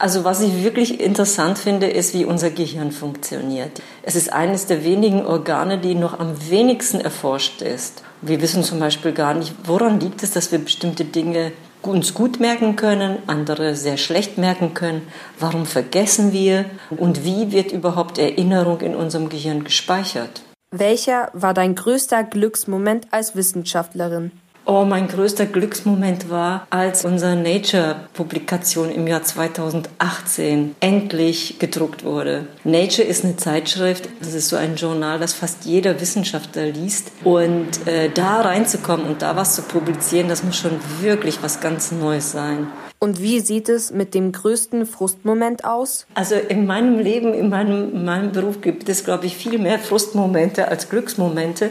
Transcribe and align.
Also 0.00 0.22
was 0.22 0.40
ich 0.40 0.62
wirklich 0.62 1.00
interessant 1.00 1.58
finde, 1.58 1.88
ist, 1.88 2.14
wie 2.14 2.24
unser 2.24 2.50
Gehirn 2.50 2.92
funktioniert. 2.92 3.82
Es 4.02 4.14
ist 4.14 4.32
eines 4.32 4.66
der 4.66 4.84
wenigen 4.84 5.26
Organe, 5.26 5.78
die 5.78 5.96
noch 5.96 6.20
am 6.20 6.36
wenigsten 6.50 7.00
erforscht 7.00 7.62
ist. 7.62 8.04
Wir 8.22 8.40
wissen 8.40 8.62
zum 8.62 8.78
Beispiel 8.78 9.10
gar 9.12 9.34
nicht, 9.34 9.54
woran 9.64 9.98
liegt 9.98 10.22
es, 10.22 10.30
dass 10.30 10.52
wir 10.52 10.60
bestimmte 10.60 11.04
Dinge 11.04 11.50
uns 11.82 12.14
gut 12.14 12.38
merken 12.38 12.76
können, 12.76 13.18
andere 13.26 13.74
sehr 13.74 13.96
schlecht 13.96 14.38
merken 14.38 14.72
können. 14.74 15.08
Warum 15.40 15.66
vergessen 15.66 16.32
wir? 16.32 16.66
Und 16.90 17.24
wie 17.24 17.50
wird 17.50 17.72
überhaupt 17.72 18.18
Erinnerung 18.18 18.80
in 18.80 18.94
unserem 18.94 19.28
Gehirn 19.28 19.64
gespeichert? 19.64 20.42
Welcher 20.70 21.30
war 21.32 21.54
dein 21.54 21.74
größter 21.74 22.24
Glücksmoment 22.24 23.06
als 23.10 23.34
Wissenschaftlerin? 23.34 24.32
Oh, 24.70 24.84
mein 24.84 25.08
größter 25.08 25.46
Glücksmoment 25.46 26.28
war, 26.28 26.66
als 26.68 27.06
unsere 27.06 27.36
Nature-Publikation 27.36 28.90
im 28.90 29.06
Jahr 29.06 29.22
2018 29.22 30.76
endlich 30.80 31.58
gedruckt 31.58 32.04
wurde. 32.04 32.48
Nature 32.64 33.08
ist 33.08 33.24
eine 33.24 33.36
Zeitschrift, 33.36 34.10
das 34.20 34.34
ist 34.34 34.50
so 34.50 34.56
ein 34.56 34.76
Journal, 34.76 35.18
das 35.18 35.32
fast 35.32 35.64
jeder 35.64 35.98
Wissenschaftler 36.02 36.66
liest. 36.66 37.12
Und 37.24 37.86
äh, 37.86 38.10
da 38.10 38.42
reinzukommen 38.42 39.06
und 39.06 39.22
da 39.22 39.36
was 39.36 39.54
zu 39.54 39.62
publizieren, 39.62 40.28
das 40.28 40.42
muss 40.42 40.56
schon 40.56 40.78
wirklich 41.00 41.42
was 41.42 41.62
ganz 41.62 41.90
Neues 41.90 42.32
sein. 42.32 42.66
Und 42.98 43.22
wie 43.22 43.40
sieht 43.40 43.70
es 43.70 43.90
mit 43.90 44.12
dem 44.12 44.32
größten 44.32 44.84
Frustmoment 44.84 45.64
aus? 45.64 46.06
Also 46.12 46.34
in 46.34 46.66
meinem 46.66 46.98
Leben, 46.98 47.32
in 47.32 47.48
meinem, 47.48 47.94
in 47.94 48.04
meinem 48.04 48.32
Beruf 48.32 48.60
gibt 48.60 48.90
es, 48.90 49.02
glaube 49.02 49.24
ich, 49.24 49.34
viel 49.34 49.58
mehr 49.58 49.78
Frustmomente 49.78 50.68
als 50.68 50.90
Glücksmomente. 50.90 51.70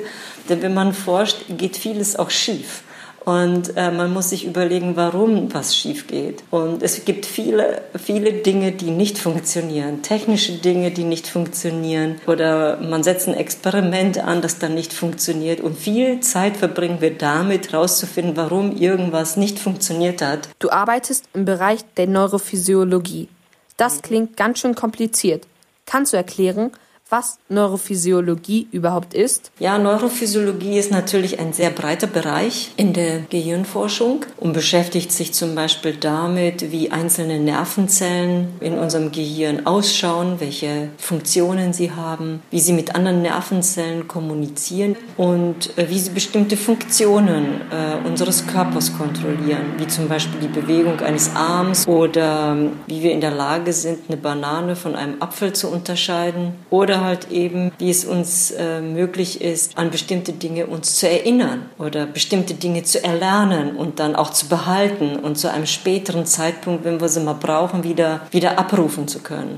Denn 0.50 0.64
wenn 0.64 0.74
man 0.74 0.94
forscht, 0.94 1.46
geht 1.50 1.78
vieles 1.78 2.16
auch 2.16 2.32
schief. 2.32 2.82
Und 3.28 3.76
äh, 3.76 3.92
man 3.92 4.14
muss 4.14 4.30
sich 4.30 4.46
überlegen, 4.46 4.96
warum 4.96 5.54
was 5.54 5.76
schief 5.76 6.08
geht. 6.08 6.46
Und 6.50 6.82
es 6.82 7.04
gibt 7.04 7.26
viele, 7.26 7.82
viele 8.02 8.32
Dinge, 8.32 8.72
die 8.72 8.90
nicht 8.90 9.18
funktionieren. 9.18 10.02
Technische 10.02 10.54
Dinge, 10.54 10.92
die 10.92 11.04
nicht 11.04 11.28
funktionieren. 11.28 12.22
Oder 12.26 12.78
man 12.78 13.04
setzt 13.04 13.28
ein 13.28 13.34
Experiment 13.34 14.18
an, 14.18 14.42
das 14.42 14.60
dann 14.60 14.76
nicht 14.76 14.94
funktioniert. 14.94 15.60
Und 15.60 15.78
viel 15.78 16.22
Zeit 16.22 16.56
verbringen 16.56 17.02
wir 17.02 17.18
damit, 17.18 17.74
herauszufinden, 17.74 18.38
warum 18.38 18.78
irgendwas 18.78 19.36
nicht 19.36 19.60
funktioniert 19.60 20.22
hat. 20.22 20.48
Du 20.60 20.70
arbeitest 20.70 21.26
im 21.34 21.44
Bereich 21.44 21.82
der 21.98 22.08
Neurophysiologie. 22.08 23.28
Das 23.76 24.04
klingt 24.04 24.38
ganz 24.38 24.60
schön 24.60 24.74
kompliziert. 24.74 25.46
Kannst 25.86 26.14
du 26.14 26.18
erklären, 26.18 26.72
was 27.10 27.40
Neurophysiologie 27.50 28.68
überhaupt 28.72 29.14
ist? 29.14 29.52
Ja, 29.60 29.78
Neurophysiologie 29.78 30.78
ist 30.78 30.92
natürlich 30.92 31.40
ein 31.40 31.54
sehr 31.54 31.70
breiter 31.70 32.08
Bereich 32.08 32.72
in 32.78 32.94
der 32.94 33.20
Gehirnforschung 33.30 34.26
und 34.38 34.54
beschäftigt 34.54 35.12
sich 35.12 35.34
zum 35.34 35.56
Beispiel 35.56 35.96
damit, 35.96 36.72
wie 36.72 36.92
einzelne 36.92 37.40
Nervenzellen 37.40 38.50
in 38.60 38.78
unserem 38.78 39.12
Gehirn 39.12 39.66
ausschauen, 39.66 40.40
welche 40.40 40.90
Funktionen 40.98 41.74
sie 41.74 41.92
haben, 41.92 42.42
wie 42.52 42.60
sie 42.60 42.74
mit 42.74 42.96
anderen 42.96 43.22
Nervenzellen 43.22 44.08
kommunizieren 44.08 44.96
und 45.16 45.78
äh, 45.78 45.90
wie 45.90 46.00
sie 46.00 46.12
bestimmte 46.12 46.58
Funktionen 46.58 47.62
äh, 47.72 48.08
unseres 48.08 48.46
Körpers 48.48 48.98
kontrollieren, 48.98 49.76
wie 49.78 49.88
zum 49.88 50.08
Beispiel 50.08 50.40
die 50.42 50.60
Bewegung 50.60 51.00
eines 51.00 51.36
Arms 51.36 51.88
oder 51.88 52.52
ähm, 52.52 52.72
wie 52.88 53.04
wir 53.04 53.12
in 53.12 53.22
der 53.22 53.32
Lage 53.32 53.74
sind, 53.74 54.00
eine 54.08 54.18
Banane 54.18 54.76
von 54.76 54.96
einem 54.96 55.22
Apfel 55.22 55.54
zu 55.54 55.70
unterscheiden 55.70 56.54
oder 56.70 56.97
oder 56.98 57.06
halt 57.06 57.32
eben, 57.32 57.72
wie 57.78 57.90
es 57.90 58.06
uns 58.06 58.52
äh, 58.52 58.82
möglich 58.82 59.42
ist, 59.42 59.78
an 59.78 59.92
bestimmte 59.92 60.34
Dinge 60.34 60.68
uns 60.68 60.96
zu 60.96 61.10
erinnern 61.10 61.70
oder 61.78 62.06
bestimmte 62.06 62.54
Dinge 62.54 62.84
zu 62.84 63.04
erlernen 63.04 63.76
und 63.76 64.00
dann 64.00 64.16
auch 64.16 64.32
zu 64.32 64.48
behalten 64.48 65.18
und 65.18 65.38
zu 65.38 65.52
einem 65.52 65.66
späteren 65.66 66.26
Zeitpunkt, 66.26 66.84
wenn 66.84 67.00
wir 67.00 67.10
sie 67.10 67.22
mal 67.22 67.34
brauchen, 67.34 67.84
wieder, 67.84 68.22
wieder 68.32 68.58
abrufen 68.58 69.08
zu 69.08 69.20
können. 69.20 69.58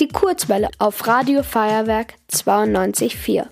Die 0.00 0.08
Kurzwelle 0.08 0.68
auf 0.78 1.06
Radio 1.06 1.42
Feuerwerk 1.42 2.14
92.4. 2.32 3.46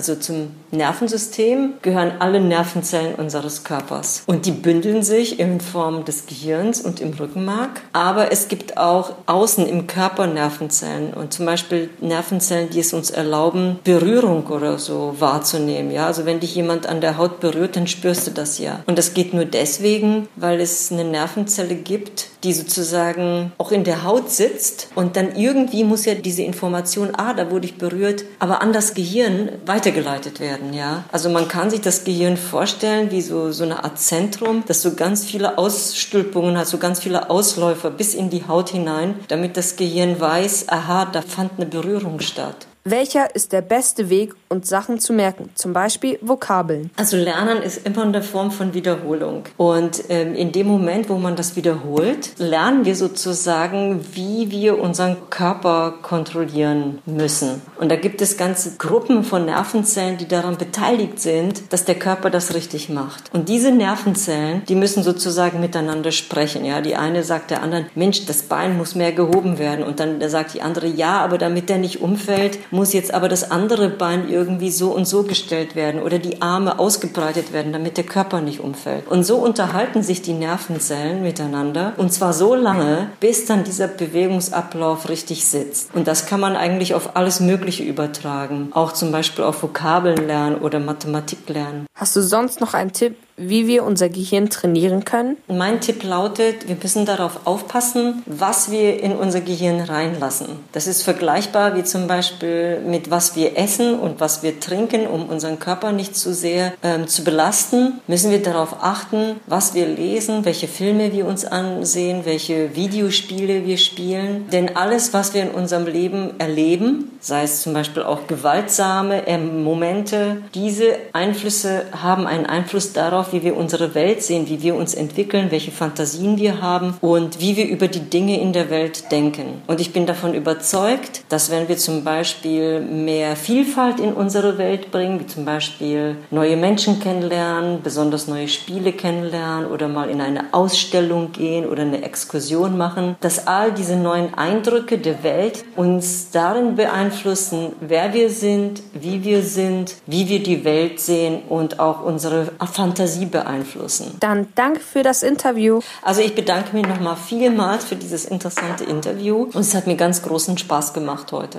Also 0.00 0.14
zum 0.14 0.52
Nervensystem 0.70 1.74
gehören 1.82 2.12
alle 2.20 2.40
Nervenzellen 2.40 3.16
unseres 3.16 3.64
Körpers. 3.64 4.22
Und 4.26 4.46
die 4.46 4.50
bündeln 4.50 5.02
sich 5.02 5.38
in 5.38 5.60
Form 5.60 6.06
des 6.06 6.24
Gehirns 6.24 6.80
und 6.80 7.02
im 7.02 7.12
Rückenmark. 7.12 7.82
Aber 7.92 8.32
es 8.32 8.48
gibt 8.48 8.78
auch 8.78 9.12
außen 9.26 9.66
im 9.66 9.86
Körper 9.86 10.26
Nervenzellen 10.26 11.12
und 11.12 11.34
zum 11.34 11.44
Beispiel 11.44 11.90
Nervenzellen, 12.00 12.70
die 12.70 12.80
es 12.80 12.94
uns 12.94 13.10
erlauben, 13.10 13.78
Berührung 13.84 14.46
oder 14.46 14.78
so 14.78 15.16
wahrzunehmen. 15.18 15.90
Ja, 15.90 16.06
also 16.06 16.24
wenn 16.24 16.40
dich 16.40 16.54
jemand 16.54 16.86
an 16.86 17.02
der 17.02 17.18
Haut 17.18 17.40
berührt, 17.40 17.76
dann 17.76 17.86
spürst 17.86 18.26
du 18.26 18.30
das 18.30 18.58
ja. 18.58 18.82
Und 18.86 18.96
das 18.96 19.12
geht 19.12 19.34
nur 19.34 19.44
deswegen, 19.44 20.28
weil 20.36 20.62
es 20.62 20.90
eine 20.90 21.04
Nervenzelle 21.04 21.74
gibt, 21.74 22.30
die 22.42 22.54
sozusagen 22.54 23.52
auch 23.58 23.70
in 23.70 23.84
der 23.84 24.04
Haut 24.04 24.30
sitzt 24.30 24.88
und 24.94 25.16
dann 25.16 25.36
irgendwie 25.36 25.84
muss 25.84 26.06
ja 26.06 26.14
diese 26.14 26.42
Information, 26.42 27.10
ah, 27.16 27.34
da 27.34 27.50
wurde 27.50 27.66
ich 27.66 27.76
berührt, 27.76 28.24
aber 28.38 28.62
an 28.62 28.72
das 28.72 28.94
Gehirn 28.94 29.50
weitergeleitet 29.90 30.40
werden, 30.40 30.72
ja. 30.72 31.04
Also 31.12 31.28
man 31.28 31.48
kann 31.48 31.70
sich 31.70 31.80
das 31.80 32.04
Gehirn 32.04 32.36
vorstellen 32.36 33.10
wie 33.10 33.20
so, 33.20 33.52
so 33.52 33.64
eine 33.64 33.84
Art 33.84 33.98
Zentrum, 33.98 34.64
das 34.66 34.82
so 34.82 34.94
ganz 34.94 35.24
viele 35.24 35.58
Ausstülpungen 35.58 36.56
hat, 36.56 36.66
so 36.66 36.78
ganz 36.78 37.00
viele 37.00 37.30
Ausläufer 37.30 37.90
bis 37.90 38.14
in 38.14 38.30
die 38.30 38.46
Haut 38.46 38.70
hinein, 38.70 39.14
damit 39.28 39.56
das 39.56 39.76
Gehirn 39.76 40.20
weiß, 40.20 40.68
aha, 40.68 41.06
da 41.06 41.22
fand 41.22 41.52
eine 41.56 41.66
Berührung 41.66 42.20
statt. 42.20 42.69
Welcher 42.84 43.34
ist 43.34 43.52
der 43.52 43.60
beste 43.60 44.08
Weg, 44.08 44.34
uns 44.48 44.70
Sachen 44.70 45.00
zu 45.00 45.12
merken? 45.12 45.50
Zum 45.54 45.74
Beispiel 45.74 46.18
Vokabeln. 46.22 46.90
Also 46.96 47.18
Lernen 47.18 47.62
ist 47.62 47.86
immer 47.86 48.04
eine 48.04 48.22
Form 48.22 48.50
von 48.50 48.72
Wiederholung. 48.72 49.44
Und 49.58 50.04
ähm, 50.08 50.34
in 50.34 50.50
dem 50.52 50.66
Moment, 50.66 51.10
wo 51.10 51.16
man 51.16 51.36
das 51.36 51.56
wiederholt, 51.56 52.38
lernen 52.38 52.86
wir 52.86 52.96
sozusagen, 52.96 54.02
wie 54.14 54.50
wir 54.50 54.78
unseren 54.78 55.28
Körper 55.28 55.92
kontrollieren 56.00 57.00
müssen. 57.04 57.60
Und 57.78 57.90
da 57.90 57.96
gibt 57.96 58.22
es 58.22 58.38
ganze 58.38 58.78
Gruppen 58.78 59.24
von 59.24 59.44
Nervenzellen, 59.44 60.16
die 60.16 60.26
daran 60.26 60.56
beteiligt 60.56 61.20
sind, 61.20 61.70
dass 61.74 61.84
der 61.84 61.96
Körper 61.96 62.30
das 62.30 62.54
richtig 62.54 62.88
macht. 62.88 63.24
Und 63.34 63.50
diese 63.50 63.72
Nervenzellen, 63.72 64.64
die 64.64 64.74
müssen 64.74 65.02
sozusagen 65.02 65.60
miteinander 65.60 66.12
sprechen. 66.12 66.64
Ja, 66.64 66.80
die 66.80 66.96
eine 66.96 67.24
sagt 67.24 67.50
der 67.50 67.62
anderen, 67.62 67.86
Mensch, 67.94 68.24
das 68.24 68.40
Bein 68.40 68.78
muss 68.78 68.94
mehr 68.94 69.12
gehoben 69.12 69.58
werden. 69.58 69.84
Und 69.84 70.00
dann 70.00 70.26
sagt 70.30 70.54
die 70.54 70.62
andere, 70.62 70.86
ja, 70.86 71.18
aber 71.18 71.36
damit 71.36 71.68
der 71.68 71.76
nicht 71.76 72.00
umfällt, 72.00 72.58
muss 72.70 72.92
jetzt 72.92 73.12
aber 73.12 73.28
das 73.28 73.50
andere 73.50 73.88
Bein 73.88 74.28
irgendwie 74.28 74.70
so 74.70 74.94
und 74.94 75.06
so 75.06 75.22
gestellt 75.22 75.74
werden 75.74 76.02
oder 76.02 76.18
die 76.18 76.42
Arme 76.42 76.78
ausgebreitet 76.78 77.52
werden, 77.52 77.72
damit 77.72 77.96
der 77.96 78.04
Körper 78.04 78.40
nicht 78.40 78.60
umfällt. 78.60 79.06
Und 79.08 79.24
so 79.24 79.38
unterhalten 79.38 80.02
sich 80.02 80.22
die 80.22 80.32
Nervenzellen 80.32 81.22
miteinander 81.22 81.92
und 81.96 82.12
zwar 82.12 82.32
so 82.32 82.54
lange, 82.54 83.08
bis 83.20 83.46
dann 83.46 83.64
dieser 83.64 83.88
Bewegungsablauf 83.88 85.08
richtig 85.08 85.46
sitzt. 85.46 85.94
Und 85.94 86.08
das 86.08 86.26
kann 86.26 86.40
man 86.40 86.56
eigentlich 86.56 86.94
auf 86.94 87.16
alles 87.16 87.40
Mögliche 87.40 87.82
übertragen, 87.82 88.70
auch 88.72 88.92
zum 88.92 89.12
Beispiel 89.12 89.44
auf 89.44 89.62
Vokabeln 89.62 90.26
lernen 90.26 90.56
oder 90.56 90.80
Mathematik 90.80 91.48
lernen. 91.48 91.86
Hast 91.94 92.16
du 92.16 92.22
sonst 92.22 92.60
noch 92.60 92.74
einen 92.74 92.92
Tipp, 92.92 93.16
wie 93.40 93.66
wir 93.66 93.84
unser 93.84 94.08
Gehirn 94.08 94.50
trainieren 94.50 95.04
können? 95.04 95.36
Mein 95.48 95.80
Tipp 95.80 96.02
lautet, 96.04 96.68
wir 96.68 96.76
müssen 96.80 97.06
darauf 97.06 97.46
aufpassen, 97.46 98.22
was 98.26 98.70
wir 98.70 99.02
in 99.02 99.12
unser 99.12 99.40
Gehirn 99.40 99.80
reinlassen. 99.80 100.48
Das 100.72 100.86
ist 100.86 101.02
vergleichbar 101.02 101.74
wie 101.76 101.84
zum 101.84 102.06
Beispiel 102.06 102.80
mit 102.80 103.10
was 103.10 103.36
wir 103.36 103.56
essen 103.56 103.98
und 103.98 104.20
was 104.20 104.42
wir 104.42 104.60
trinken, 104.60 105.06
um 105.06 105.28
unseren 105.28 105.58
Körper 105.58 105.92
nicht 105.92 106.16
zu 106.16 106.34
sehr 106.34 106.72
ähm, 106.82 107.08
zu 107.08 107.24
belasten. 107.24 108.00
Müssen 108.06 108.30
wir 108.30 108.42
darauf 108.42 108.82
achten, 108.82 109.40
was 109.46 109.74
wir 109.74 109.86
lesen, 109.86 110.44
welche 110.44 110.68
Filme 110.68 111.12
wir 111.12 111.26
uns 111.26 111.44
ansehen, 111.44 112.24
welche 112.24 112.74
Videospiele 112.76 113.64
wir 113.64 113.78
spielen. 113.78 114.48
Denn 114.50 114.76
alles, 114.76 115.12
was 115.12 115.34
wir 115.34 115.42
in 115.42 115.50
unserem 115.50 115.86
Leben 115.86 116.38
erleben, 116.38 117.10
sei 117.20 117.44
es 117.44 117.62
zum 117.62 117.72
Beispiel 117.72 118.02
auch 118.02 118.26
gewaltsame 118.26 119.22
Momente, 119.38 120.42
diese 120.54 120.96
Einflüsse 121.12 121.84
haben 121.92 122.26
einen 122.26 122.46
Einfluss 122.46 122.92
darauf, 122.92 123.29
wie 123.32 123.42
wir 123.42 123.56
unsere 123.56 123.94
Welt 123.94 124.22
sehen, 124.22 124.48
wie 124.48 124.62
wir 124.62 124.74
uns 124.74 124.94
entwickeln, 124.94 125.50
welche 125.50 125.70
Fantasien 125.70 126.38
wir 126.38 126.60
haben 126.60 126.96
und 127.00 127.40
wie 127.40 127.56
wir 127.56 127.66
über 127.68 127.88
die 127.88 128.00
Dinge 128.00 128.40
in 128.40 128.52
der 128.52 128.70
Welt 128.70 129.10
denken. 129.10 129.62
Und 129.66 129.80
ich 129.80 129.92
bin 129.92 130.06
davon 130.06 130.34
überzeugt, 130.34 131.22
dass 131.28 131.50
wenn 131.50 131.68
wir 131.68 131.76
zum 131.76 132.04
Beispiel 132.04 132.80
mehr 132.80 133.36
Vielfalt 133.36 134.00
in 134.00 134.12
unsere 134.12 134.58
Welt 134.58 134.90
bringen, 134.90 135.20
wie 135.20 135.26
zum 135.26 135.44
Beispiel 135.44 136.16
neue 136.30 136.56
Menschen 136.56 137.00
kennenlernen, 137.00 137.82
besonders 137.82 138.28
neue 138.28 138.48
Spiele 138.48 138.92
kennenlernen 138.92 139.70
oder 139.70 139.88
mal 139.88 140.10
in 140.10 140.20
eine 140.20 140.52
Ausstellung 140.52 141.32
gehen 141.32 141.66
oder 141.66 141.82
eine 141.82 142.02
Exkursion 142.02 142.76
machen, 142.76 143.16
dass 143.20 143.46
all 143.46 143.72
diese 143.72 143.96
neuen 143.96 144.34
Eindrücke 144.34 144.98
der 144.98 145.22
Welt 145.22 145.64
uns 145.76 146.30
darin 146.30 146.76
beeinflussen, 146.76 147.72
wer 147.80 148.12
wir 148.14 148.30
sind, 148.30 148.82
wie 148.94 149.24
wir 149.24 149.42
sind, 149.42 149.96
wie 150.06 150.28
wir 150.28 150.42
die 150.42 150.64
Welt 150.64 151.00
sehen 151.00 151.42
und 151.48 151.78
auch 151.80 152.02
unsere 152.04 152.52
Fantasie 152.72 153.09
Sie 153.10 153.26
beeinflussen. 153.26 154.16
Dann 154.20 154.46
danke 154.54 154.80
für 154.80 155.02
das 155.02 155.22
Interview. 155.22 155.80
Also 156.02 156.22
ich 156.22 156.34
bedanke 156.34 156.74
mich 156.74 156.86
nochmal 156.86 157.16
vielmals 157.16 157.84
für 157.84 157.96
dieses 157.96 158.24
interessante 158.24 158.84
Interview 158.84 159.42
und 159.52 159.60
es 159.60 159.74
hat 159.74 159.86
mir 159.86 159.96
ganz 159.96 160.22
großen 160.22 160.56
Spaß 160.56 160.94
gemacht 160.94 161.32
heute. 161.32 161.58